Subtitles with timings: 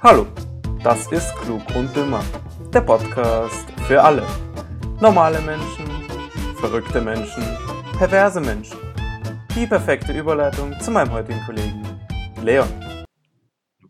[0.00, 0.28] Hallo,
[0.84, 2.22] das ist Klug und Dümmer,
[2.72, 4.24] der Podcast für alle.
[5.00, 5.86] Normale Menschen,
[6.60, 7.42] verrückte Menschen,
[7.98, 8.78] perverse Menschen.
[9.56, 11.82] Die perfekte Überleitung zu meinem heutigen Kollegen
[12.40, 12.68] Leon.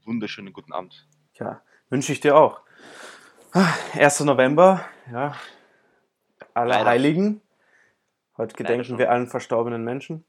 [0.06, 1.06] Wunderschönen guten Abend.
[1.34, 2.62] Ja, wünsche ich dir auch.
[3.92, 4.20] 1.
[4.20, 5.34] November, ja,
[6.54, 6.86] alle.
[6.86, 7.42] Heiligen.
[8.38, 8.98] Heute gedenken schon.
[8.98, 10.24] wir allen verstorbenen Menschen.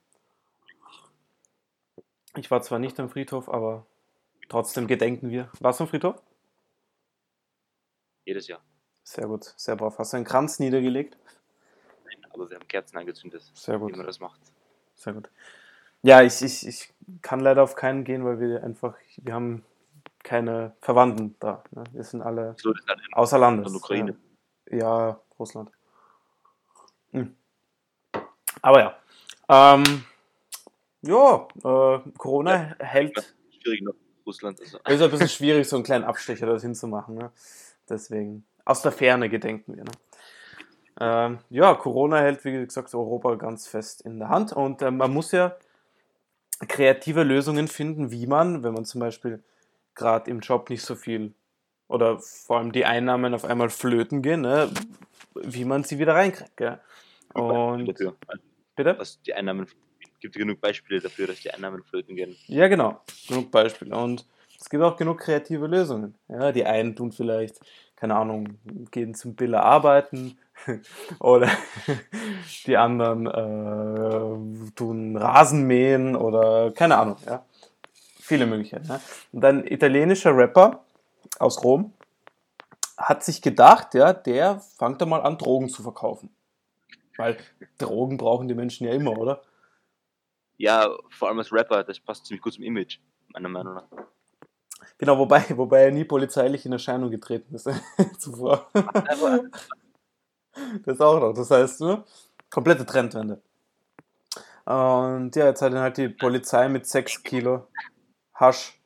[2.36, 3.86] Ich war zwar nicht am Friedhof, aber
[4.50, 5.50] trotzdem gedenken wir.
[5.60, 6.22] Warst du Friedhof?
[8.26, 8.62] Jedes Jahr.
[9.04, 9.98] Sehr gut, sehr brav.
[9.98, 11.18] Hast du einen Kranz niedergelegt?
[12.32, 14.40] Aber wir haben Kerzen angezündet, Sehr gut, wie man das macht.
[14.96, 15.30] sehr gut.
[16.02, 19.66] Ja, ich, ich, ich kann leider auf keinen gehen, weil wir einfach, wir haben
[20.24, 21.64] keine Verwandten da.
[21.72, 21.84] Ne?
[21.92, 22.74] Wir sind alle So,
[23.14, 23.74] außer Landes.
[23.74, 24.16] Ukraine.
[24.70, 24.78] Ja,
[25.10, 25.72] ja Russland.
[27.12, 27.36] Hm.
[28.62, 29.00] Aber ja.
[29.50, 30.06] Ähm,
[31.02, 33.36] ja, äh, Corona hält.
[33.62, 33.96] Schwierig noch
[34.30, 34.60] Russland.
[34.60, 37.16] Also, Ist ein bisschen schwierig, so einen kleinen Abstecher dorthin zu machen.
[37.16, 37.32] Ne?
[37.90, 38.46] Deswegen.
[38.66, 39.84] Aus der Ferne gedenken wir.
[39.84, 39.92] Ne?
[41.02, 44.54] Ähm, ja, Corona hält, wie gesagt, Europa ganz fest in der Hand.
[44.54, 45.56] Und äh, man muss ja
[46.68, 49.44] kreative Lösungen finden, wie man, wenn man zum Beispiel
[49.96, 51.34] gerade im Job nicht so viel
[51.88, 54.70] oder vor allem die Einnahmen auf einmal flöten gehen, ne?
[55.34, 56.56] wie man sie wieder reinkriegt.
[56.58, 56.80] Gell?
[57.34, 58.94] Und bitte?
[58.94, 59.68] dass die Einnahmen
[60.20, 62.36] gibt genug Beispiele dafür, dass die Einnahmen flöten gehen.
[62.48, 63.02] Ja, genau.
[63.28, 63.96] Genug Beispiele.
[63.96, 64.26] Und
[64.60, 66.16] es gibt auch genug kreative Lösungen.
[66.28, 67.60] Ja, die einen tun vielleicht,
[67.96, 68.60] keine Ahnung,
[68.92, 70.38] gehen zum Biller arbeiten
[71.20, 71.50] oder
[72.66, 77.18] die anderen äh, tun Rasen mähen oder keine Ahnung.
[77.26, 77.46] Ja.
[78.20, 78.88] Viele Möglichkeiten.
[78.88, 79.02] Ja.
[79.32, 80.84] Und ein italienischer Rapper
[81.40, 81.94] aus Rom
[82.98, 86.30] hat sich gedacht, ja, der fängt da mal an, Drogen zu verkaufen.
[87.16, 87.38] Weil
[87.78, 89.42] Drogen brauchen die Menschen ja immer, oder?
[90.60, 93.88] Ja, vor allem als Rapper, das passt ziemlich gut zum Image, meiner Meinung nach.
[94.98, 97.70] Genau, wobei, wobei er nie polizeilich in Erscheinung getreten ist
[98.20, 98.70] zuvor.
[100.84, 101.34] Das auch noch.
[101.34, 102.04] Das heißt, ne?
[102.50, 103.42] komplette Trendwende.
[104.66, 107.66] Und ja, jetzt hat ihn halt die Polizei mit 6 Kilo
[108.34, 108.78] Hasch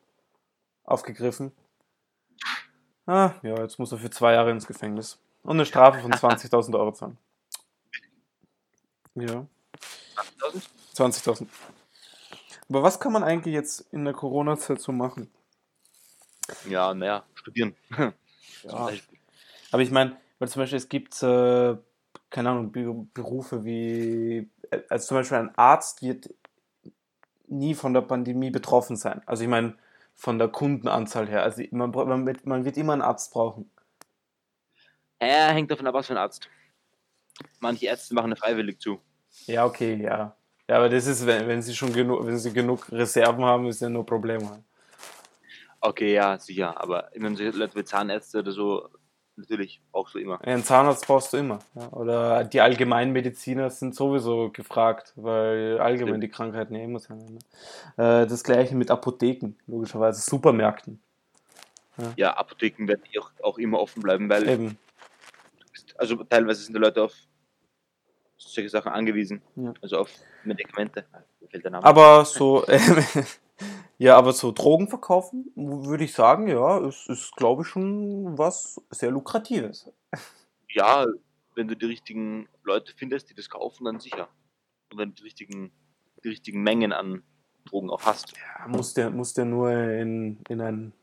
[0.84, 1.52] aufgegriffen.
[3.08, 5.20] Ah, ja, jetzt muss er für zwei Jahre ins Gefängnis.
[5.42, 7.18] Und eine Strafe von 20.000 Euro zahlen.
[9.16, 9.48] Ja,
[10.16, 10.62] 80.000?
[10.94, 11.50] 20.000.
[12.70, 15.32] Aber was kann man eigentlich jetzt in der Corona-Zeit so machen?
[16.68, 17.76] Ja, naja, studieren.
[18.64, 18.90] Ja.
[19.72, 21.76] Aber ich meine, weil zum Beispiel es gibt, äh,
[22.30, 26.30] keine Ahnung, Be- Berufe wie, äh, also zum Beispiel ein Arzt wird
[27.48, 29.22] nie von der Pandemie betroffen sein.
[29.26, 29.76] Also ich meine,
[30.16, 31.44] von der Kundenanzahl her.
[31.44, 33.70] Also man, man, wird, man wird immer einen Arzt brauchen.
[35.22, 36.48] Ja, hängt davon ab, was für ein Arzt.
[37.60, 39.02] Manche Ärzte machen eine freiwillig zu.
[39.48, 40.38] Ja, okay, ja.
[40.70, 43.82] Ja, aber das ist, wenn, wenn sie schon genug, wenn sie genug Reserven haben, ist
[43.82, 44.50] ja nur Problem.
[45.82, 46.82] Okay, ja, sicher.
[46.82, 48.90] Aber ich meine, so Leute wie Zahnärzte oder so,
[49.36, 50.40] natürlich auch so immer.
[50.42, 51.60] Einen Zahnarzt brauchst du immer.
[51.76, 51.90] Ja.
[51.92, 56.24] Oder die Allgemeinmediziner sind sowieso gefragt, weil allgemein Stimmt.
[56.24, 57.32] die Krankheiten ja immer sind.
[57.32, 57.40] Ne?
[57.98, 61.02] Äh, das gleiche mit Apotheken, logischerweise, Supermärkten.
[62.16, 64.78] Ja, Apotheken werden eh auch, auch immer offen bleiben, weil Eben.
[65.98, 67.14] also teilweise sind die Leute auf
[68.50, 69.42] solche Sachen angewiesen.
[69.56, 69.74] Ja.
[69.82, 70.10] Also auf
[70.44, 71.06] Medikamente.
[71.82, 72.66] Aber so,
[73.98, 78.82] ja, aber so Drogen verkaufen, würde ich sagen, ja, ist, ist glaube ich, schon was
[78.90, 79.90] sehr Lukratives.
[80.70, 81.06] ja,
[81.56, 84.28] wenn du die richtigen Leute findest, die das kaufen, dann sicher.
[84.92, 85.72] Und wenn du die richtigen,
[86.24, 87.24] die richtigen Mengen an
[87.66, 88.34] Drogen auch hast.
[88.36, 90.94] Ja, muss der, muss der nur in, in einen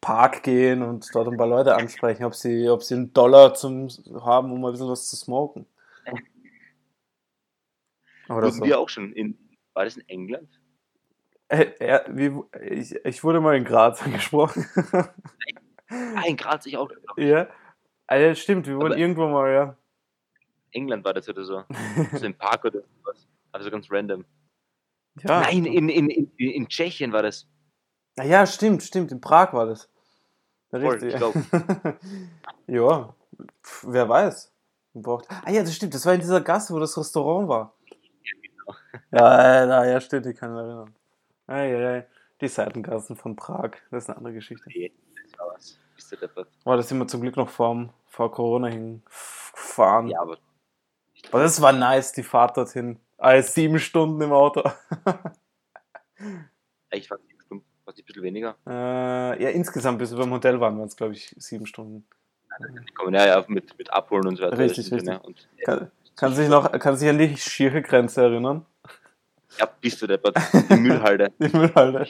[0.00, 3.88] Park gehen und dort ein paar Leute ansprechen, ob sie, ob sie einen Dollar zum
[4.20, 5.66] haben, um ein bisschen was zu smoken.
[8.30, 8.64] Oder Wurden so.
[8.64, 9.38] wir auch schon in,
[9.74, 10.48] war das in England?
[11.48, 12.32] Äh, ja, wie,
[12.64, 14.66] ich, ich wurde mal in Graz angesprochen.
[15.88, 16.90] Ah, in Graz ich auch.
[17.16, 17.48] ja.
[18.06, 19.76] Ah, ja, stimmt, wir wurden Aber- irgendwo mal, ja.
[20.72, 21.64] England war das oder so.
[22.16, 23.26] So im Park oder was.
[23.52, 24.24] Also ganz random.
[25.22, 25.40] ja.
[25.40, 27.48] Nein, in, in, in, in Tschechien war das.
[28.16, 29.10] Ah, ja, stimmt, stimmt.
[29.10, 29.88] In Prag war das.
[30.72, 31.12] Ja, Voll, Richtig.
[31.14, 31.34] ich glaub.
[32.68, 33.14] ja,
[33.64, 34.52] Pff, wer weiß.
[34.94, 35.26] Braucht...
[35.44, 35.94] Ah ja, das stimmt.
[35.94, 37.74] Das war in dieser Gasse, wo das Restaurant war.
[39.12, 40.26] Ja, ja, ja, stimmt.
[40.26, 40.94] Ich kann mich erinnern.
[41.46, 42.06] Ei, ei, ei.
[42.40, 43.72] Die Seitengassen von Prag.
[43.90, 44.68] Das ist eine andere Geschichte.
[44.68, 44.92] Nee,
[45.22, 45.56] das war
[46.10, 46.48] du deppert.
[46.64, 50.08] Oh, da sind wir zum Glück noch vor, vor Corona hingefahren.
[50.08, 50.38] Ja, aber
[51.30, 52.98] Aber das war nice, die Fahrt dorthin.
[53.18, 54.62] Ah, sieben Stunden im Auto.
[56.90, 58.56] ich war sieben Stunden, fast ein bisschen weniger.
[58.66, 62.06] äh, ja, insgesamt, bis wir beim Hotel waren, waren es, glaube ich, sieben Stunden.
[62.86, 64.58] Die kommen ja, ja mit, mit Abholen und so weiter.
[64.58, 65.14] Richtig, ist ja, richtig.
[65.14, 65.22] ne?
[65.22, 65.48] Und,
[66.20, 68.66] Kann, kann sich noch, kann sich an die schiere Grenze erinnern?
[69.58, 70.36] ja, bist du deppert.
[70.68, 71.32] Die Müllhalde.
[71.38, 72.06] Die Müllhalde.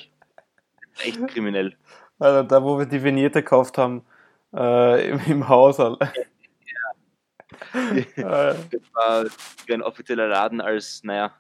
[0.99, 1.77] Echt kriminell.
[2.19, 4.05] Weil da, wo wir die Vignette gekauft haben,
[4.53, 5.79] äh, im, im Haus.
[5.79, 5.99] Halt.
[7.73, 9.25] Äh, Das war
[9.67, 11.33] wie ein offizieller Laden als, naja,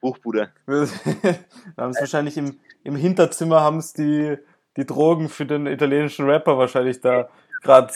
[0.00, 0.52] Buchbude.
[0.66, 0.88] wir
[1.76, 4.38] haben es wahrscheinlich im, im Hinterzimmer haben es die,
[4.76, 7.28] die Drogen für den italienischen Rapper wahrscheinlich da
[7.62, 7.92] gerade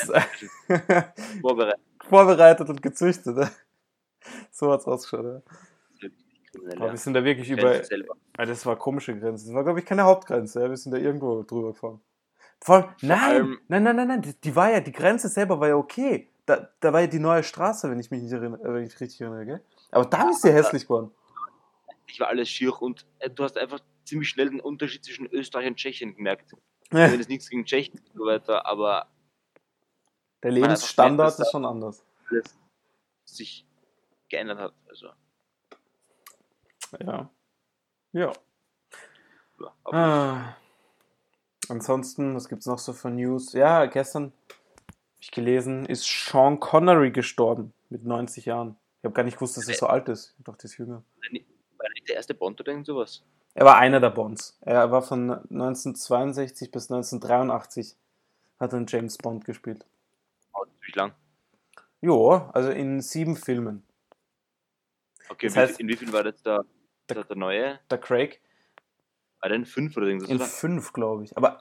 [1.40, 1.81] Vorbereitet.
[2.08, 3.36] Vorbereitet und gezüchtet.
[3.36, 3.50] ne?
[4.50, 5.42] So hat's ausgeschaut.
[6.00, 6.08] Ja.
[6.76, 6.92] Aber ja.
[6.92, 7.82] wir sind da wirklich über.
[8.36, 9.46] Ah, das war komische Grenze.
[9.46, 10.62] Das war, glaube ich, keine Hauptgrenze.
[10.62, 10.70] Ja.
[10.70, 12.00] Wir sind da irgendwo drüber gefahren.
[12.60, 15.68] Vor allem, nein, nein, nein, nein, nein, die, die war ja, die Grenze selber war
[15.68, 16.30] ja okay.
[16.46, 18.98] Da, da war ja die neue Straße, wenn ich mich nicht erinnere, äh, wenn ich
[19.00, 19.60] richtig erinnere, gell?
[19.90, 21.10] Aber dann ist sie hässlich geworden.
[22.06, 25.66] Ich war alles schier und äh, du hast einfach ziemlich schnell den Unterschied zwischen Österreich
[25.66, 26.52] und Tschechien gemerkt.
[26.90, 29.08] Wenn es nichts gegen Tschechien und so weiter, aber
[30.44, 32.05] Der Lebensstandard ist schon anders.
[32.31, 32.55] alles
[33.25, 33.67] sich
[34.29, 34.75] geändert hat.
[34.88, 35.08] Also,
[37.00, 37.31] Ja.
[38.12, 38.32] Ja.
[39.58, 40.56] ja, Ah.
[41.69, 43.55] Ansonsten, was gibt's noch so für News?
[43.55, 48.76] Ja, gestern hab ich gelesen, ist Sean Connery gestorben mit 90 Jahren.
[48.99, 50.35] Ich habe gar nicht gewusst, dass er so alt ist.
[50.38, 51.02] Ich dachte, er ist jünger.
[51.79, 53.25] war nicht der erste Bond oder irgend sowas?
[53.55, 54.58] Er war einer der Bonds.
[54.61, 57.96] Er war von 1962 bis 1983
[58.61, 59.87] hat er einen James Bond gespielt.
[60.84, 61.14] Natürlich lang.
[62.02, 63.82] Jo, also in sieben Filmen.
[65.31, 66.64] Okay, Das wie, heißt- in wie viel war das der,
[67.08, 67.81] der, der neue?
[67.90, 68.42] Der Craig
[69.40, 70.44] War der in fünf oder irgendwas, in oder?
[70.44, 71.34] fünf, glaube ich.
[71.36, 71.60] Aber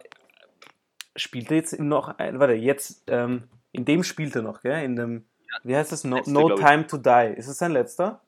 [1.16, 4.84] spielt er jetzt noch ein, warte, jetzt, ähm, in dem spielt er noch, gell?
[4.84, 5.26] In dem,
[5.64, 6.04] wie heißt das?
[6.04, 6.60] No, letzte, no ich.
[6.60, 7.34] Time to Die.
[7.38, 8.22] Ist es sein letzter?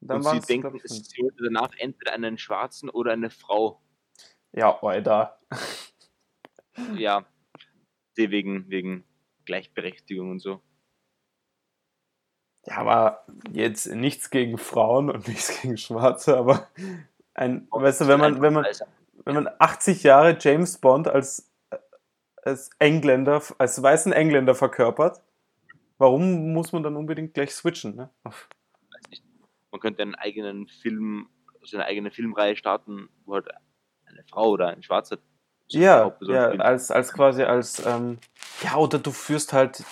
[0.00, 3.80] Dann Und sie denken, sie holte danach entweder einen Schwarzen oder eine Frau.
[4.52, 5.38] Ja, Alter.
[6.94, 7.24] Ja,
[8.16, 9.04] wegen, wegen
[9.46, 10.60] Gleichberechtigung und so.
[12.66, 16.68] Ja, aber jetzt nichts gegen Frauen und nichts gegen Schwarze, aber
[17.34, 18.66] ein, weißt du, wenn man, wenn man,
[19.24, 21.50] wenn man 80 Jahre James Bond als,
[22.42, 25.22] als Engländer, als weißen Engländer verkörpert,
[25.98, 27.96] warum muss man dann unbedingt gleich switchen?
[27.96, 28.10] Ne?
[28.24, 29.24] Weiß nicht.
[29.70, 31.28] Man könnte einen eigenen Film,
[31.60, 33.48] also eine eigene Filmreihe starten, wo halt
[34.06, 35.18] eine Frau oder ein Schwarzer
[35.68, 38.18] Ja, ja, als, als quasi als, ähm,
[38.62, 39.84] ja, oder du führst halt,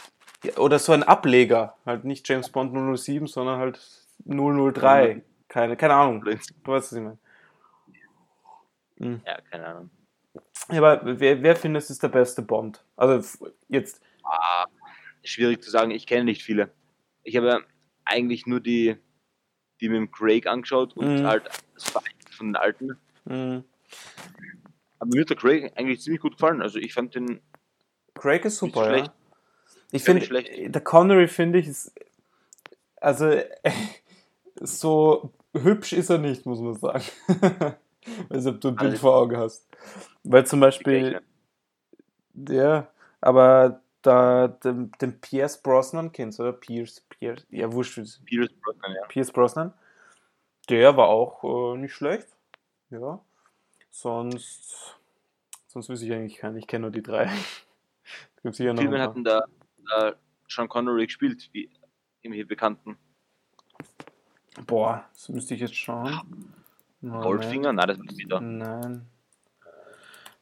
[0.56, 3.80] oder so ein Ableger, halt nicht James Bond 007, sondern halt
[4.24, 7.18] 003, keine, keine Ahnung, du weißt, was ich meine.
[8.98, 9.20] Hm.
[9.26, 9.90] Ja, keine Ahnung.
[10.70, 12.84] Ja, aber wer, wer findest ist der beste Bond?
[12.96, 13.38] Also
[13.68, 14.64] jetzt, Ah,
[15.22, 16.72] schwierig zu sagen, ich kenne nicht viele.
[17.22, 17.64] Ich habe
[18.06, 18.96] eigentlich nur die,
[19.80, 21.26] die mit dem Craig angeschaut und Mhm.
[21.26, 21.44] halt
[22.30, 22.98] von den alten.
[23.26, 23.62] mh,
[24.98, 26.62] Aber mir hat der Craig eigentlich ziemlich gut gefallen.
[26.62, 27.40] Also ich fand den
[28.24, 29.06] Craig ist super, schlecht.
[29.06, 29.12] ja.
[29.92, 31.92] Ich finde, nicht der Connery finde ich, ist,
[32.96, 33.30] also
[34.60, 37.04] so hübsch ist er nicht, muss man sagen.
[38.28, 39.66] Weiß nicht, ob du ein Bild Also- vor Augen hast.
[40.22, 41.20] Weil zum Beispiel,
[42.48, 42.88] ja,
[43.20, 46.52] aber da den, den Pierce Brosnan kennst du, oder?
[46.54, 49.06] Pierce, Pierce, ja, wurscht, Pierce Brosnan, ja.
[49.06, 49.72] Pierce Brosnan.
[50.70, 52.26] Der war auch äh, nicht schlecht.
[52.88, 53.20] Ja.
[53.90, 54.96] Sonst,
[55.68, 56.56] sonst wüsste ich eigentlich keinen.
[56.56, 57.30] Ich kenne nur die drei.
[58.44, 59.46] Es gibt sicher noch ein Filmen hatten da,
[59.88, 60.12] da
[60.48, 61.70] Sean Connery gespielt, wie
[62.20, 62.98] irgendwelche Bekannten.
[64.66, 66.52] Boah, das müsste ich jetzt schauen.
[67.00, 67.22] Moment.
[67.22, 67.72] Goldfinger?
[67.72, 68.42] Nein, das ist wieder.
[68.42, 69.06] Nein.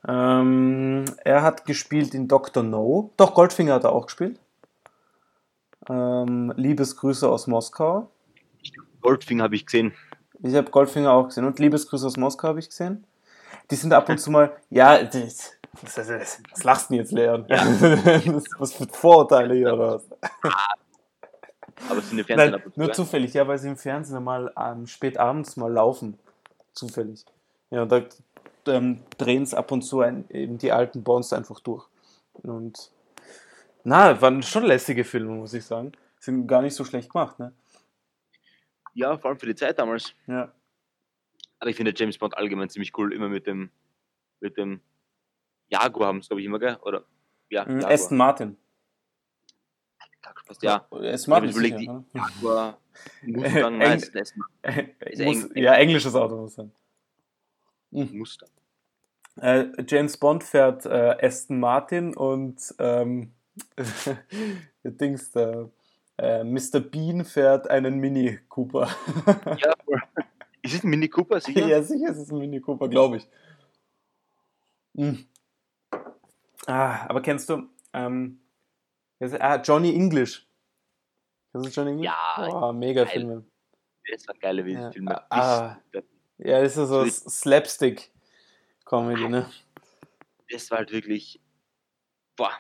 [0.09, 2.65] Ähm, er hat gespielt in Dr.
[2.65, 3.13] No.
[3.17, 4.41] Doch, Goldfinger hat er auch gespielt.
[5.89, 8.11] Ähm, Liebesgrüße aus Moskau.
[9.01, 9.95] Goldfinger habe ich gesehen.
[10.43, 11.45] Ich habe Goldfinger auch gesehen.
[11.45, 13.07] Und Liebesgrüße aus Moskau habe ich gesehen.
[13.71, 17.13] Die sind ab und zu mal, ja, das, das, das, was lachst du denn jetzt,
[17.13, 17.47] Leon?
[17.49, 20.11] Das, was für Vorurteile hier oder was?
[21.89, 22.93] Aber es sind im Fernsehen Nein, und nur ja.
[22.93, 26.19] zufällig, ja, weil sie im Fernsehen mal ähm, spät abends mal laufen.
[26.75, 27.25] Zufällig.
[27.71, 28.03] Ja, da
[28.67, 31.87] ähm, drehen es ab und zu ein, eben die alten Bonds einfach durch.
[32.35, 32.91] Und
[33.85, 35.93] na, waren schon lässige Filme, muss ich sagen.
[36.19, 37.53] Sind gar nicht so schlecht gemacht, ne?
[38.95, 40.15] Ja, vor allem für die Zeit damals.
[40.27, 40.53] Ja.
[41.59, 43.71] Aber ich finde James Bond allgemein ziemlich cool, immer mit dem,
[44.41, 44.81] mit dem
[45.73, 46.77] Jaguar haben es, glaube ich, immer, gell?
[46.83, 47.05] Oder,
[47.51, 47.85] ja, Mhm.
[47.85, 48.57] Aston Martin.
[50.61, 51.33] Ja, Aston ich Martin.
[51.35, 52.79] habe überlegt, sicher, die Jaguar,
[53.23, 56.71] es ist ein Aston muss, eng- ja, englisches Auto muss sein.
[57.91, 58.49] Mustang.
[59.37, 63.33] Äh, James Bond fährt äh, Aston Martin und ähm,
[64.85, 65.69] der Dings da,
[66.19, 66.81] äh, Mr.
[66.81, 68.89] Bean fährt einen Mini Cooper.
[69.59, 69.75] Ja,
[70.63, 71.67] ist es ein Mini Cooper, sicher?
[71.67, 73.29] ja, sicher ist es ein Mini Cooper, glaube ich.
[74.97, 75.27] Hm.
[76.67, 78.41] Ah, aber kennst du ähm,
[79.19, 80.47] ist- ah, Johnny English?
[81.53, 82.07] Kennst du Johnny English?
[82.07, 83.13] Ja, oh, mega geil.
[83.13, 83.45] Filme.
[84.11, 84.91] Das war geile Ja.
[84.91, 85.31] Filme.
[85.31, 85.77] Ah.
[85.93, 86.03] Ich-
[86.39, 88.11] Ja, das ist so So- Slapstick
[88.85, 89.49] Comedy, ne?
[90.51, 91.41] das war halt wirklich,
[92.37, 92.51] boah,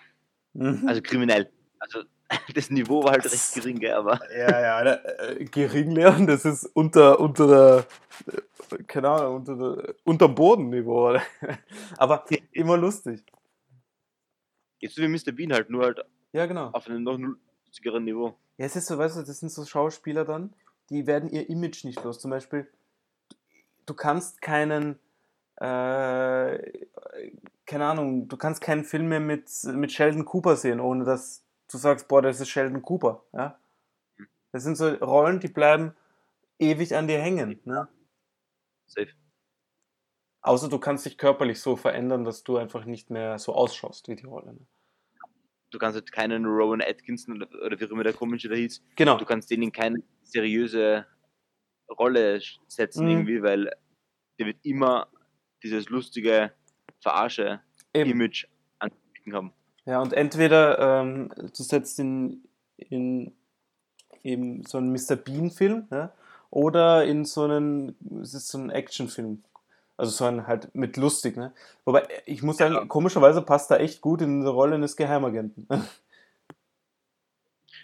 [0.54, 0.87] Mhm.
[0.88, 1.50] also kriminell.
[1.78, 2.04] Also
[2.54, 4.94] das Niveau war halt recht gering, gell, aber Ja, ja, da,
[5.30, 7.87] äh, Geringlernen, das ist unter, unter der,
[8.78, 11.11] äh, keine Ahnung, unter der, unterm Bodenniveau.
[11.11, 11.23] oder?
[11.99, 13.23] Aber immer lustig.
[14.82, 15.32] Jetzt so wie Mr.
[15.32, 16.68] Bean halt, nur halt Ja, genau.
[16.72, 17.18] auf einem noch
[17.66, 18.36] lustigeren Niveau.
[18.58, 20.52] Ja, es ist so, weißt du, das sind so Schauspieler dann,
[20.90, 22.20] die werden ihr Image nicht los.
[22.20, 22.68] Zum Beispiel,
[23.86, 24.98] du kannst keinen,
[25.56, 26.58] äh,
[27.64, 31.78] keine Ahnung, du kannst keinen Film mehr mit, mit Sheldon Cooper sehen, ohne dass du
[31.78, 33.24] sagst, boah, das ist Sheldon Cooper.
[33.32, 33.58] Ja?
[34.50, 35.94] Das sind so Rollen, die bleiben
[36.58, 37.60] ewig an dir hängen.
[37.64, 37.88] Ne?
[38.86, 39.08] Safe.
[40.42, 44.16] Außer du kannst dich körperlich so verändern, dass du einfach nicht mehr so ausschaust wie
[44.16, 44.54] die Rolle.
[44.54, 44.66] Ne?
[45.70, 48.82] Du kannst halt keinen Rowan Atkinson oder, oder wie auch immer der komische da hieß,
[48.96, 49.16] Genau.
[49.16, 51.06] du kannst den in keine seriöse
[51.99, 53.11] Rolle setzen Mhm.
[53.11, 53.70] irgendwie, weil
[54.38, 55.08] der wird immer
[55.62, 56.52] dieses lustige
[57.00, 57.61] Verarsche
[57.94, 58.11] Eben.
[58.11, 58.46] Image
[58.80, 59.52] anbieten haben.
[59.84, 62.44] Ja, und entweder ähm, du setzt in,
[62.76, 63.34] in
[64.22, 65.16] eben so einen Mr.
[65.16, 66.12] Bean-Film, ja,
[66.50, 69.42] oder in so einen, es ist so ein Actionfilm.
[70.02, 71.54] Also so ein halt mit lustig, ne?
[71.85, 75.68] Wobei, ich muss sagen, komischerweise passt er echt gut in die Rolle eines Geheimagenten.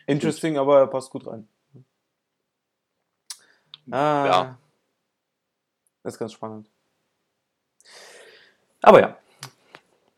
[0.08, 1.46] Interesting, aber er passt gut rein.
[3.92, 4.58] Ah, Ja.
[6.02, 6.68] Das ist ganz spannend.
[8.82, 9.16] Aber ja,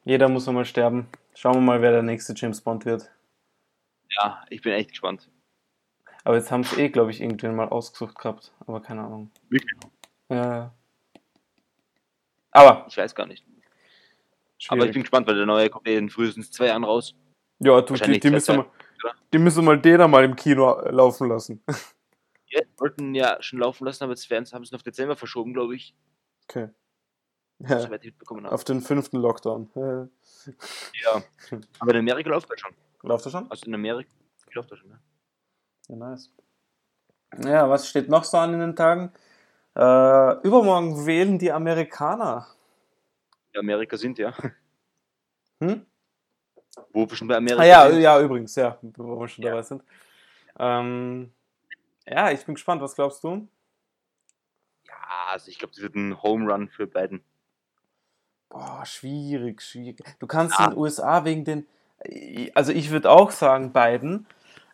[0.04, 1.07] jeder muss einmal sterben.
[1.35, 3.11] Schauen wir mal, wer der nächste James Bond wird.
[4.09, 5.28] Ja, ich bin echt gespannt.
[6.25, 8.54] Aber jetzt haben sie eh, glaube ich, irgendwann mal ausgesucht gehabt.
[8.61, 9.30] Aber keine Ahnung.
[9.50, 9.78] Wirklich?
[10.30, 10.73] Ja.
[12.52, 13.45] Aber, Ich weiß gar nicht.
[14.59, 14.71] schwierig.
[14.71, 17.14] Aber ich bin gespannt, weil der neue kommt in frühestens zwei Jahren raus.
[17.59, 18.66] ja, du, die, die, müssen mal,
[19.33, 21.62] die müssen mal den einmal im Kino laufen lassen.
[22.52, 25.54] Ja, die wollten ja schon laufen lassen, aber jetzt haben sie ihn auf Dezember verschoben,
[25.54, 25.95] glaube ich.
[26.49, 26.69] Okay.
[27.61, 27.88] Ja,
[28.49, 29.71] auf den fünften Lockdown.
[29.75, 31.23] Ja.
[31.78, 32.75] Aber in Amerika läuft er schon.
[33.02, 33.50] läuft er schon?
[33.50, 34.11] Also in Amerika
[34.54, 34.99] läuft er schon, ja.
[35.88, 36.33] Ja, nice.
[37.45, 39.12] Ja, was steht noch so an in den Tagen?
[39.76, 42.46] Äh, übermorgen wählen die Amerikaner.
[43.52, 44.32] In Amerika sind, ja.
[45.60, 45.86] Hm?
[46.92, 48.00] Wo wir schon bei Amerika Ah, ja, sind.
[48.00, 49.50] ja, übrigens, ja, wo wir schon Ja.
[49.50, 49.82] dabei sind.
[50.58, 51.32] Ähm,
[52.06, 53.48] ja, ich bin gespannt, was glaubst du?
[54.86, 54.94] Ja,
[55.32, 57.22] also ich glaube, das wird ein Home Run für beiden.
[58.48, 60.00] Boah, schwierig, schwierig.
[60.18, 60.64] Du kannst Ja.
[60.66, 61.66] in den USA wegen den,
[62.54, 64.26] also ich würde auch sagen beiden,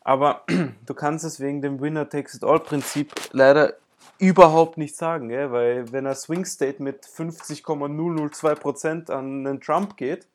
[0.02, 0.44] aber
[0.86, 3.74] du kannst es wegen dem Winner Takes It All Prinzip leider
[4.18, 5.52] überhaupt nicht sagen, gell?
[5.52, 10.28] weil wenn er Swing State mit 50,002% an den Trump geht,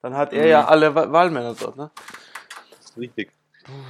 [0.00, 0.48] dann hat er Mhm.
[0.50, 1.90] ja alle Wa- Wahlmänner dort, ne?
[2.70, 3.32] Das ist richtig.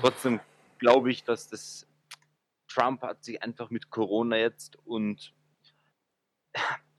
[0.00, 0.40] Trotzdem
[0.78, 1.86] glaube ich, dass das
[2.68, 5.34] Trump hat sich einfach mit Corona jetzt und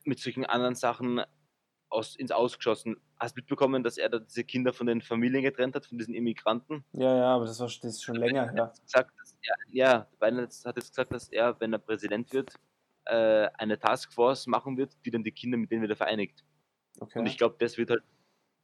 [0.03, 1.21] mit solchen anderen Sachen
[1.89, 2.97] aus, ins Ausgeschossen.
[3.23, 6.13] Hast du mitbekommen, dass er da diese Kinder von den Familien getrennt hat, von diesen
[6.13, 6.83] Immigranten?
[6.91, 8.73] Ja, ja, aber das, war, das ist schon länger Er her.
[8.83, 9.11] gesagt,
[9.43, 12.53] er, ja, Biden hat jetzt gesagt, dass er, wenn er Präsident wird,
[13.05, 16.43] äh, eine Taskforce machen wird, die dann die Kinder mit denen wieder vereinigt.
[16.99, 17.19] Okay.
[17.19, 18.03] Und ich glaube, das wird halt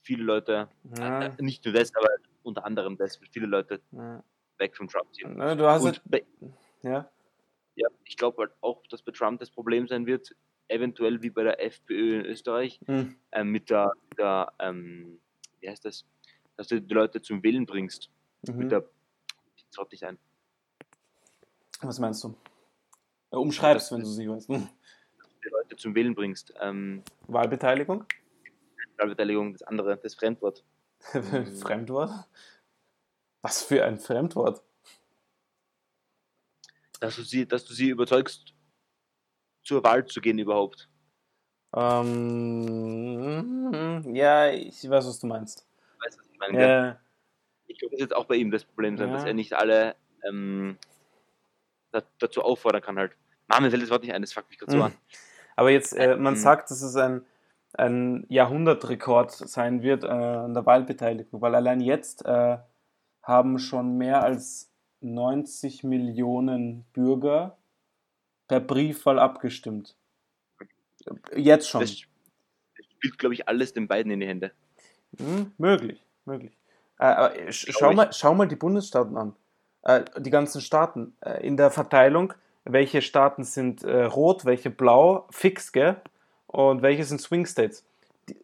[0.01, 2.09] viele Leute, ja, äh, nicht nur das, aber
[2.43, 4.21] unter anderem das, wird viele Leute ja.
[4.57, 5.37] weg vom Trump ziehen.
[5.37, 6.25] Ne, Du hast bei,
[6.81, 7.09] ja,
[7.75, 10.35] ja, ich glaube halt auch, dass bei Trump das Problem sein wird,
[10.69, 15.19] eventuell wie bei der FPÖ in Österreich, hm, ähm, mit der, der ähm,
[15.59, 16.05] wie heißt das,
[16.55, 18.09] dass du die Leute zum Wählen bringst.
[18.47, 18.69] Mit mhm.
[18.69, 18.89] der,
[19.55, 20.17] ich traut nicht ein.
[21.81, 22.35] was meinst du?
[23.31, 24.49] Ja, umschreibst, wenn du sie weißt.
[24.49, 24.69] Hm.
[25.43, 26.53] Die Leute zum Wählen bringst.
[26.59, 28.05] Ähm, Wahlbeteiligung?
[28.97, 30.63] Wahlbeteiligung, das andere, das Fremdwort.
[31.01, 32.11] Fremdwort?
[33.41, 34.61] Was für ein Fremdwort?
[36.99, 38.53] Dass du sie, dass du sie überzeugst,
[39.69, 40.89] zur Wahl zu gehen überhaupt.
[42.89, 45.67] Ähm, ja, ich weiß, was du meinst.
[46.03, 46.57] Weißt du, was ich meine?
[46.57, 46.95] Äh,
[47.67, 49.13] Ich glaube, das wird auch bei ihm das Problem sein, Ja.
[49.13, 49.95] dass er nicht alle
[50.27, 50.75] ähm,
[51.91, 53.11] da, dazu auffordern kann halt.
[53.47, 54.83] Mann, mir fällt das Wort nicht ein, das fuckt mich gerade so Mhm.
[54.85, 54.93] an.
[55.55, 56.39] aber jetzt, äh, man Ähm.
[56.39, 57.23] sagt, dass es ein,
[57.73, 62.57] ein Jahrhundertrekord sein wird äh, an der Wahlbeteiligung, weil allein jetzt äh,
[63.21, 64.71] haben schon mehr als
[65.01, 67.58] 90 Millionen Bürger
[68.49, 69.95] per Briefwahl abgestimmt.
[71.33, 71.81] Jetzt schon.
[71.81, 71.91] Das,
[72.99, 74.51] spielt, glaube ich, alles den beiden in die Hände.
[75.17, 76.57] Hm, möglich, möglich.
[76.97, 79.35] Äh, sch schau, mal, schau mal die Bundesstaaten an.
[79.83, 81.15] Äh, die ganzen Staaten.
[81.21, 82.33] Äh, in der Verteilung,
[82.65, 85.95] welche Staaten sind äh, rot, welche blau, fix, gell?
[86.47, 87.85] Und welche sind Swing States.
[88.27, 88.35] Die,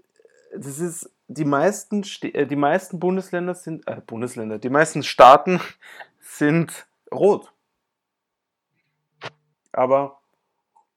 [0.56, 5.60] das ist, die meisten, äh, die meisten Bundesländer sind, äh, Bundesländer, die meisten Staaten
[6.22, 7.52] sind rot.
[9.76, 10.22] Aber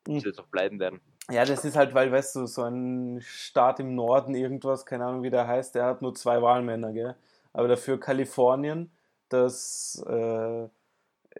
[0.04, 1.00] Das wird auch bleiben werden.
[1.30, 5.22] Ja, das ist halt, weil, weißt du, so ein Staat im Norden, irgendwas, keine Ahnung,
[5.22, 7.16] wie der heißt, der hat nur zwei Wahlmänner, gell?
[7.52, 8.90] Aber dafür Kalifornien,
[9.28, 10.68] das äh,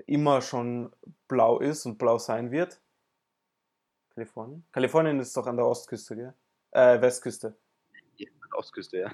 [0.06, 0.92] immer schon
[1.26, 2.80] blau ist und blau sein wird.
[4.14, 4.64] Kalifornien?
[4.72, 6.34] Kalifornien ist doch an der Ostküste, gell?
[6.72, 7.56] Äh, Westküste.
[8.16, 9.12] Ja, an der Ostküste, ja.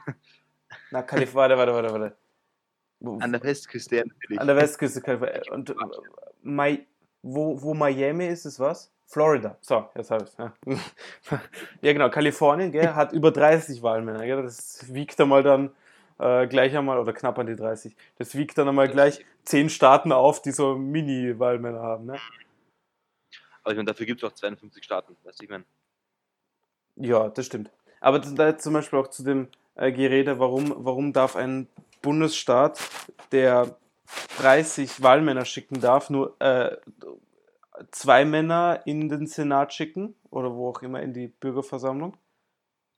[0.91, 2.17] Na, Kalifornien, warte, warte, warte,
[3.01, 3.23] warte.
[3.23, 4.41] An der Westküste, ja, natürlich.
[4.41, 5.43] An der Westküste Kalifornien.
[5.53, 5.75] Und äh,
[7.25, 8.93] wo, wo Miami ist, ist was?
[9.07, 9.57] Florida.
[9.61, 10.37] So, jetzt habe ich es.
[10.37, 10.53] Ja.
[11.81, 12.11] ja, genau.
[12.11, 14.25] Kalifornien gell, hat über 30 Wahlmänner.
[14.25, 14.43] Gell?
[14.43, 15.71] Das wiegt einmal dann
[16.19, 17.97] äh, gleich einmal, oder knapp an die 30.
[18.19, 22.07] Das wiegt dann einmal gleich 10 Staaten auf, die so Mini-Wahlmänner haben.
[22.07, 22.19] Ne?
[23.63, 25.65] Aber ich meine, dafür gibt es auch 52 Staaten, weißt du, ich meine.
[26.97, 27.71] Ja, das stimmt.
[28.01, 31.69] Aber da jetzt zum Beispiel auch zu dem äh, Gerede, warum, warum darf ein
[32.03, 32.79] Bundesstaat,
[33.33, 33.77] der
[34.39, 36.77] 30 Wahlmänner schicken darf, nur äh,
[37.91, 42.17] zwei Männer in den Senat schicken oder wo auch immer in die Bürgerversammlung?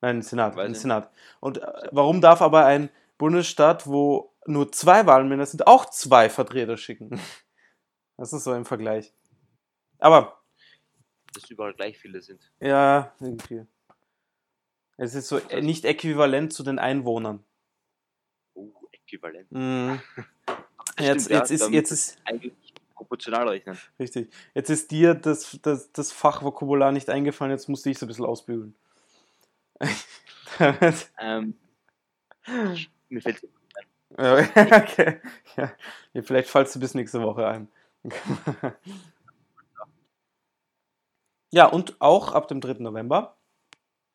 [0.00, 0.74] Nein, in den Senat, in den.
[0.74, 1.10] Senat.
[1.40, 6.76] Und äh, warum darf aber ein Bundesstaat, wo nur zwei Wahlmänner sind, auch zwei Vertreter
[6.76, 7.20] schicken?
[8.18, 9.12] Das ist so im Vergleich.
[9.98, 10.40] Aber
[11.34, 12.50] Dass überall gleich viele sind.
[12.60, 13.66] ja, irgendwie.
[14.96, 17.44] Es ist so äh, nicht äquivalent zu den Einwohnern.
[18.54, 19.52] Oh, äquivalent.
[19.52, 20.00] Mhm.
[20.96, 22.52] Das Jetzt, stimmt, ja, jetzt, ist, jetzt ist, Eigentlich
[22.94, 23.78] proportional rechnen.
[23.98, 28.08] richtig, jetzt ist dir das, das, das Fachvokabular nicht eingefallen, jetzt musste ich es ein
[28.08, 28.74] bisschen ausbügeln.
[31.18, 31.54] Ähm,
[33.10, 33.42] mir fällt
[34.16, 34.38] Ja,
[34.78, 35.20] okay.
[35.56, 35.72] Ja.
[36.14, 37.68] Ja, vielleicht fallst du bis nächste Woche ein.
[41.50, 42.74] Ja, und auch ab dem 3.
[42.82, 43.36] November.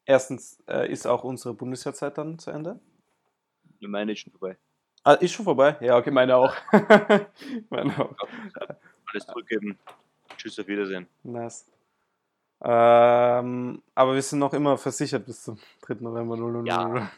[0.06, 2.80] Erstens äh, ist auch unsere Bundesjahrzeit dann zu Ende.
[3.80, 4.58] meine ist schon vorbei.
[5.04, 5.78] Ah, ist schon vorbei?
[5.82, 6.54] Ja, okay, meine auch.
[7.70, 8.16] meine auch.
[9.12, 9.78] Alles zurückgeben.
[10.38, 11.08] Tschüss, auf Wiedersehen.
[11.24, 11.66] Nice.
[12.64, 15.96] Ähm, aber wir sind noch immer versichert bis zum 3.
[16.02, 16.68] November 000.
[16.68, 17.12] Ja.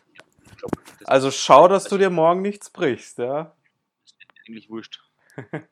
[1.00, 3.54] Ist Also schau, dass du dir morgen nichts brichst, ja.
[4.48, 5.02] eigentlich wurscht.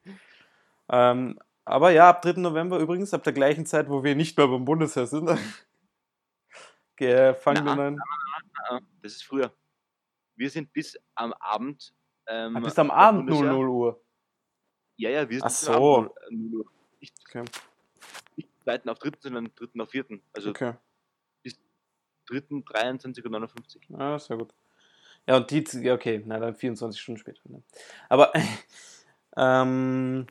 [0.94, 2.34] Ähm, aber ja, ab 3.
[2.42, 5.30] November übrigens, ab der gleichen Zeit, wo wir nicht mehr beim Bundesheer sind,
[6.98, 7.98] ge- fangen wir.
[8.68, 9.54] Ah, Das ist früher.
[10.36, 11.94] Wir sind bis am Abend.
[12.32, 13.52] Ähm, bis am Abend Bundesheer.
[13.54, 14.02] 00 Uhr.
[14.96, 15.72] Ja, ja, wir sind Ach bis so.
[15.74, 16.12] am Abend
[16.52, 16.66] 0 Uhr.
[17.00, 17.44] Nicht, Okay.
[18.38, 20.22] nicht zweiten auf dritten, sondern dritten auf vierten.
[20.34, 20.74] Also Okay.
[22.28, 23.82] dritten 23 und 59.
[23.90, 24.54] Ja, sehr gut.
[25.28, 27.42] Ja, und die, ja, okay, na dann 24 Stunden später.
[27.46, 27.62] Ne?
[28.10, 28.32] Aber,
[29.36, 30.28] ähm,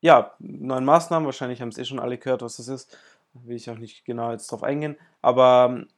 [0.00, 2.98] ja, neuen Maßnahmen, wahrscheinlich haben es eh schon alle gehört, was das ist.
[3.34, 4.96] Will ich auch nicht genau jetzt drauf eingehen.
[5.20, 5.88] Aber ähm,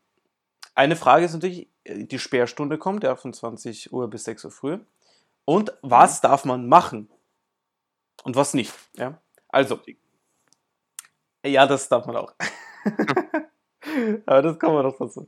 [0.75, 4.51] eine Frage ist natürlich, äh, die Sperrstunde kommt ja von 20 Uhr bis 6 Uhr
[4.51, 4.79] früh.
[5.45, 7.09] Und was darf man machen?
[8.25, 8.73] Und was nicht?
[8.95, 9.81] Ja, also,
[11.45, 12.35] ja, das darf man auch.
[14.27, 15.27] Aber das kommen wir noch dazu.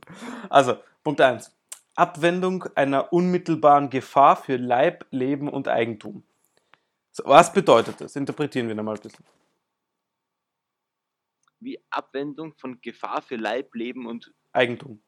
[0.49, 1.55] Also, Punkt 1.
[1.95, 6.23] Abwendung einer unmittelbaren Gefahr für Leib, Leben und Eigentum.
[7.11, 8.15] So, was bedeutet das?
[8.15, 9.25] Interpretieren wir nochmal ein bisschen.
[11.59, 15.01] Wie Abwendung von Gefahr für Leib, Leben und Eigentum.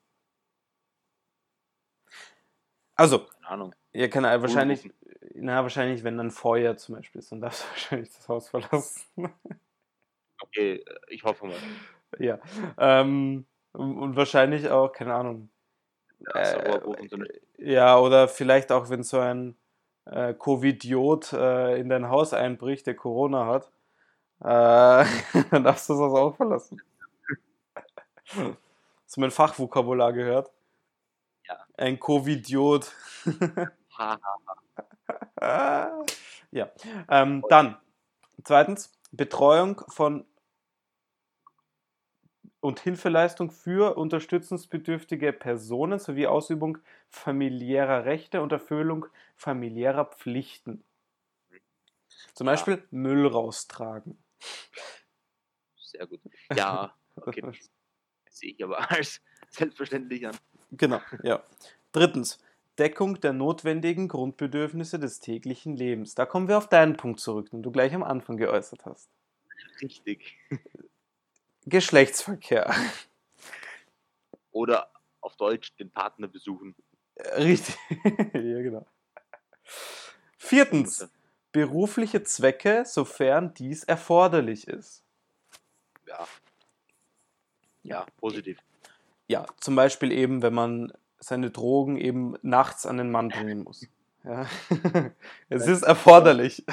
[3.01, 3.75] Also, keine Ahnung.
[3.93, 4.87] ihr kann wahrscheinlich,
[5.33, 9.01] na, wahrscheinlich, wenn dann Feuer zum Beispiel ist, dann darfst du wahrscheinlich das Haus verlassen.
[10.39, 11.55] Okay, äh, ich hoffe mal.
[12.19, 12.37] ja.
[12.77, 15.49] Ähm, und, wahrscheinlich auch, keine Ahnung.
[16.19, 16.79] Ja, Äh,
[17.11, 19.55] eine Ja, oder vielleicht auch, wenn so ein
[20.05, 23.71] äh, Covidiot äh, in dein Haus einbricht, der Corona hat,
[24.41, 25.05] äh,
[25.49, 26.79] dann darfst du das Haus auch verlassen.
[28.27, 30.51] Hast du mein Fachvokabular gehört?
[31.51, 31.65] Ja.
[31.77, 32.91] Ein Covidiot.
[36.51, 36.71] Ja.
[37.09, 37.77] Ähm, dann,
[38.43, 40.25] zweitens, Betreuung von
[42.59, 46.77] und Hilfeleistung für unterstützungsbedürftige Personen sowie Ausübung
[47.09, 50.83] familiärer Rechte und Erfüllung familiärer Pflichten.
[52.33, 52.53] Zum Ja.
[52.53, 54.17] Beispiel Müll raustragen.
[55.75, 56.21] Sehr gut.
[56.55, 57.41] Ja, okay.
[58.25, 60.37] Das sehe ich aber als selbstverständlich an.
[60.71, 61.43] Genau, ja.
[61.91, 62.39] Drittens,
[62.77, 66.15] Deckung der notwendigen Grundbedürfnisse des täglichen Lebens.
[66.15, 69.09] Da kommen wir auf deinen Punkt zurück, den du gleich am Anfang geäußert hast.
[69.81, 70.37] Richtig.
[71.65, 72.73] Geschlechtsverkehr.
[74.51, 76.75] Oder auf Deutsch den Partner besuchen.
[77.37, 77.75] Richtig.
[78.33, 78.85] ja, genau.
[80.37, 81.07] Viertens,
[81.51, 85.03] berufliche Zwecke, sofern dies erforderlich ist.
[86.07, 86.27] Ja.
[87.83, 88.57] Ja, positiv.
[89.31, 93.87] Ja, zum Beispiel eben, wenn man seine Drogen eben nachts an den Mann bringen muss.
[94.25, 94.45] Ja.
[95.49, 96.65] es ist erforderlich.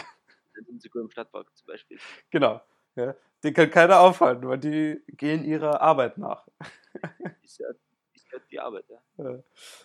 [0.92, 2.01] Im Stadtpark zum Beispiel.
[2.31, 2.61] Genau.
[2.97, 6.49] Ja, die kann keiner aufhalten, weil die gehen ihrer Arbeit nach.
[7.44, 7.68] Ist ja,
[8.12, 9.38] ist ja die Arbeit, ja.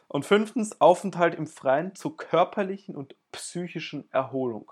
[0.08, 4.72] Und fünftens, Aufenthalt im Freien zur körperlichen und psychischen Erholung.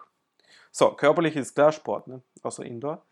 [0.71, 2.23] So, körperlich ist klar Sport, ne?
[2.41, 3.05] außer Indoor.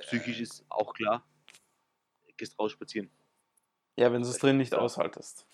[0.00, 1.22] Psychisch ist auch klar.
[2.38, 3.10] Gehst raus spazieren.
[3.96, 5.46] Ja, wenn du es drin nicht aushaltest.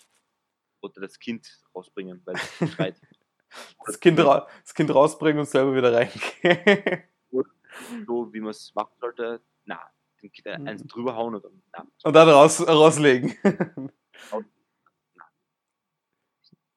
[0.81, 2.41] Oder das Kind rausbringen, weil es
[2.95, 3.01] schreit.
[3.85, 7.03] Das Kind, ra das kind rausbringen und selber wieder reingehen.
[8.07, 9.41] so, wie man es machen sollte.
[9.65, 9.79] Na,
[10.21, 10.87] dem Kind ein- eins Mhm.
[10.87, 11.49] drüber hauen oder.
[11.73, 13.35] Na, und dann raus, rauslegen.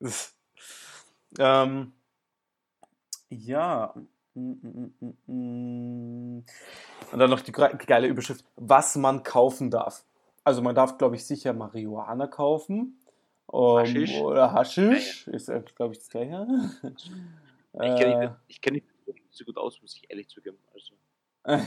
[0.01, 0.37] Das-
[1.39, 1.93] ähm,
[3.31, 3.95] ja.
[4.35, 6.45] Mm, mm, mm.
[7.13, 10.05] Und dann noch die geile Überschrift, was man kaufen darf.
[10.45, 13.01] Also man darf, glaube ich, sicher Marihuana kaufen.
[13.53, 14.15] Ähm, Haschisch.
[14.21, 15.27] Oder Haschisch.
[15.29, 16.47] Ist, glaube ich, das gleiche.
[17.73, 20.59] ich kenne Äh, mich, ich kenn mich nicht so gut aus, muss ich ehrlich zugeben.
[20.73, 20.95] Also,
[21.45, 21.61] äh,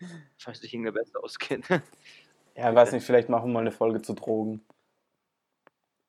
[0.38, 1.66] falls sich irgendwer besser auskennt.
[2.56, 4.64] ja, weiß nicht, vielleicht machen wir mal eine Folge zu Drogen.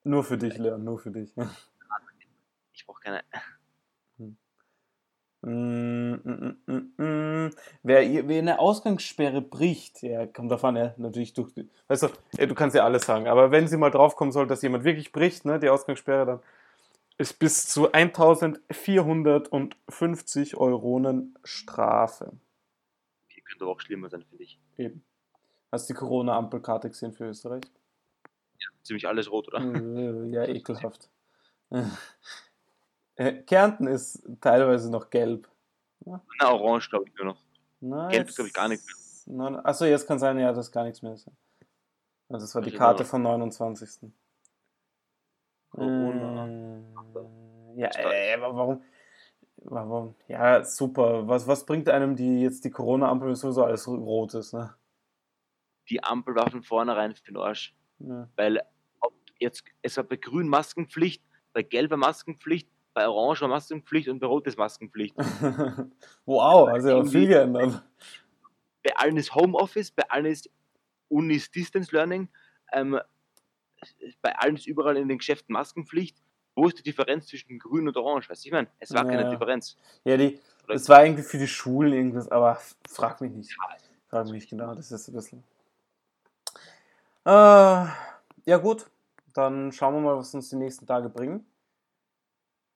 [0.03, 1.33] Nur für dich, Leon, nur für dich.
[2.75, 3.23] Ich brauche keine.
[5.45, 7.51] Mm, mm, mm, mm, mm.
[7.83, 11.51] Wer, wer eine Ausgangssperre bricht, ja, kommt davon, ja, natürlich durch.
[11.89, 14.61] Weißt du, ja, du kannst ja alles sagen, aber wenn sie mal draufkommen soll, dass
[14.61, 16.39] jemand wirklich bricht, ne, die Ausgangssperre, dann
[17.17, 22.31] ist bis zu 1450 Euronen Strafe.
[23.35, 24.57] Die könnte aber auch schlimmer sein, finde ich.
[24.77, 25.03] Eben.
[25.73, 27.63] Hast du die Corona-Ampelkarte gesehen für Österreich?
[28.83, 29.59] Ziemlich alles rot, oder?
[29.59, 31.09] Äh, ja, ekelhaft.
[33.15, 35.49] Äh, Kärnten ist teilweise noch gelb.
[36.05, 37.41] Na, orange, glaube ich, nur noch.
[37.79, 38.85] Na, Gelb ist, glaub ich, gar nichts
[39.25, 41.29] Neun, achso, jetzt kann sein, ja, dass gar nichts mehr ist.
[42.29, 44.11] Also das war die Also Karte vom 29.
[45.69, 46.47] Corona.
[46.47, 48.83] Äh, ja, äh, warum?
[49.57, 50.15] Warum?
[50.27, 51.27] Ja, super.
[51.27, 54.75] Was, was bringt einem die jetzt die Corona-Ampel, wenn sowieso alles rot ist, ne?
[55.89, 57.75] Die Ampel war von vornherein für den Arsch.
[57.99, 58.29] Ja.
[58.35, 58.61] Weil
[58.99, 61.23] ob jetzt, es war bei grün Maskenpflicht,
[61.53, 65.15] bei gelber Maskenpflicht, bei orange war Maskenpflicht und bei rot ist Maskenpflicht.
[66.25, 67.83] wow, also ja Irgendwie- viel geändert.
[68.83, 70.49] bei allen ist Homeoffice, bei allen ist
[71.09, 72.27] Unis Distance Learning,
[72.71, 72.99] ähm,
[74.21, 76.17] bei allen ist überall in den Geschäften Maskenpflicht.
[76.55, 78.29] Wo ist die Differenz zwischen grün und orange?
[78.29, 79.09] Weißt du, ich meine, es war Ja.
[79.11, 79.75] keine Differenz.
[80.03, 83.57] Ja, die, Oder- es war irgendwie für die Schulen irgendwas, aber frag mich nicht.
[84.07, 85.43] Frag mich nicht genau, das ist ein bisschen.
[87.25, 87.29] Äh,
[88.45, 88.85] ja, gut.
[89.33, 91.43] Dann schauen wir mal, was uns die nächsten Tage bringen.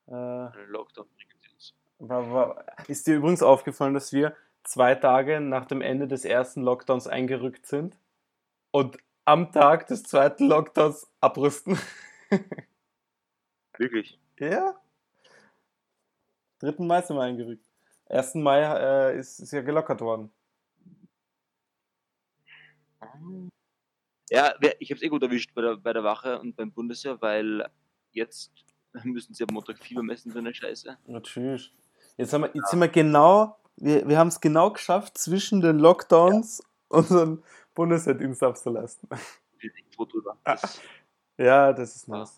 [0.07, 1.73] Äh, Lockdown bringen sie uns.
[1.99, 6.61] war, war, ist dir übrigens aufgefallen, dass wir zwei Tage nach dem Ende des ersten
[6.61, 7.97] Lockdowns eingerückt sind
[8.71, 11.77] und am Tag des zweiten Lockdowns abrüsten?
[13.77, 14.19] Wirklich.
[14.39, 14.75] ja.
[16.59, 16.83] 3.
[16.83, 17.65] Mai sind wir eingerückt.
[18.09, 18.35] 1.
[18.35, 20.31] Mai äh, ist, ist ja gelockert worden.
[24.29, 27.21] Ja, ich habe es eh gut erwischt bei der, bei der Wache und beim Bundesheer,
[27.21, 27.69] weil
[28.11, 28.51] jetzt
[29.03, 30.97] müssen sie am Montag Fieber messen, so eine Scheiße.
[31.07, 31.73] Natürlich.
[32.17, 35.79] Jetzt, haben wir, jetzt sind wir genau, wir, wir haben es genau geschafft, zwischen den
[35.79, 37.43] Lockdowns unseren
[37.75, 39.07] Bundeswehrdienst abzulasten.
[39.95, 40.37] Froh drüber.
[40.43, 40.55] Ah.
[40.55, 40.81] Das
[41.37, 42.35] Ja, das ist nice.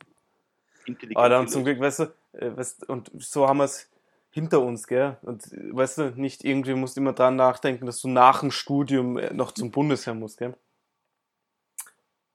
[1.15, 3.89] Aber dann zum Glück, weißt du, äh, weißt, und so haben wir es
[4.31, 5.17] hinter uns, gell?
[5.21, 9.17] Und weißt du, nicht irgendwie musst du immer dran nachdenken, dass du nach dem Studium
[9.17, 10.55] äh, noch zum Bundesheer musst, gell?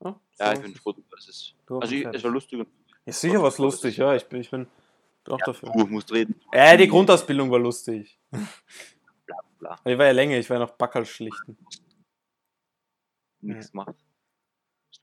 [0.02, 1.16] Ja, Ja, ich bin froh drüber.
[1.18, 2.60] Es also ich, es war lustig.
[2.60, 2.68] und-
[3.06, 4.66] Ja, sicher was lustig, ja, ich bin, ich bin
[5.28, 5.70] auch dafür.
[5.72, 6.40] Du musst reden.
[6.52, 8.18] Äh, die Grundausbildung war lustig.
[9.58, 11.56] Bla, Die war ja länger, ich war ja noch Backerl schlichten.
[13.40, 13.94] nichts gemacht.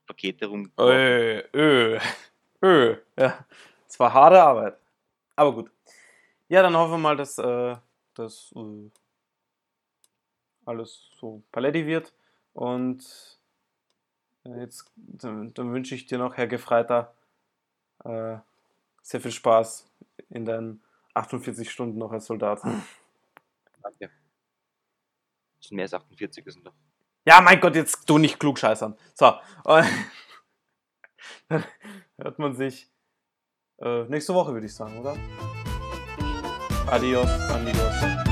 [0.06, 0.70] Pakete rum.
[0.78, 2.00] Öh, öh,
[2.62, 2.96] öh.
[3.16, 3.46] Ja,
[3.88, 4.76] es war harte Arbeit.
[5.36, 5.70] Aber gut.
[6.48, 7.76] Ja, dann hoffen wir mal, dass äh,
[8.14, 8.90] das äh,
[10.64, 12.12] alles so paletti wird.
[12.52, 13.38] Und
[14.44, 17.14] äh, jetzt dann, dann wünsche ich dir noch, Herr Gefreiter,
[18.04, 18.38] äh,
[19.02, 19.90] sehr viel Spaß
[20.30, 20.82] in deinen
[21.14, 22.62] 48 Stunden noch als Soldat.
[23.82, 24.10] Danke.
[25.58, 26.74] Das sind mehr als 48 sind doch.
[27.24, 28.96] Ja, mein Gott, jetzt du nicht klug scheißern.
[29.14, 29.34] So.
[31.48, 31.64] Dann
[32.18, 32.90] hört man sich
[33.78, 35.16] äh, nächste Woche, würde ich sagen, oder?
[36.88, 38.31] Adios, amigos.